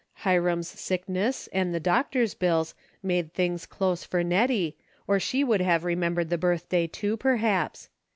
Hiram's 0.25 0.67
sickness 0.69 1.47
and 1.53 1.75
the 1.75 1.79
doctor's 1.79 2.33
bills 2.33 2.73
made 3.03 3.35
things 3.35 3.67
close 3.67 4.03
for 4.03 4.23
Nettie 4.23 4.75
or 5.05 5.19
she 5.19 5.45
Avould 5.45 5.61
have 5.61 5.83
re 5.83 5.93
membered 5.95 6.31
the 6.31 6.39
birthday, 6.39 6.87
too, 6.87 7.17
perhaps. 7.17 7.87